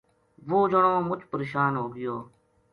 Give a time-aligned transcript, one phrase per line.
[0.49, 2.15] وہ جنو مچ پریشان ہو گیو